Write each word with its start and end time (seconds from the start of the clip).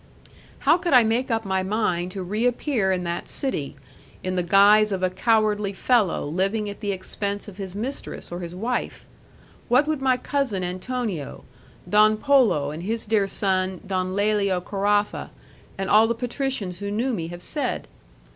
How 0.61 0.77
could 0.79 0.93
I 0.93 1.03
make 1.03 1.29
up 1.29 1.45
my 1.45 1.61
mind 1.61 2.11
to 2.13 2.23
reappear 2.23 2.91
in 2.91 3.03
that 3.03 3.29
city, 3.29 3.75
in 4.23 4.35
the 4.35 4.41
guise 4.41 4.91
of 4.91 5.03
a 5.03 5.11
cowardly 5.11 5.73
fellow 5.73 6.25
living 6.25 6.67
at 6.71 6.79
the 6.79 6.91
expense 6.91 7.47
of 7.47 7.57
his 7.57 7.75
mistress 7.75 8.31
or 8.31 8.39
his 8.39 8.55
wife? 8.55 9.05
What 9.67 9.85
would 9.85 10.01
my 10.01 10.17
cousin 10.17 10.63
Antonio, 10.63 11.43
Don 11.87 12.17
Polo 12.17 12.71
and 12.71 12.81
his 12.81 13.05
dear 13.05 13.27
son, 13.27 13.79
Don 13.85 14.15
Lelio 14.15 14.59
Caraffa, 14.59 15.29
and 15.77 15.87
all 15.87 16.07
the 16.07 16.15
patricians 16.15 16.79
who 16.79 16.89
knew 16.89 17.13
me, 17.13 17.27
have 17.27 17.43
said? 17.43 17.87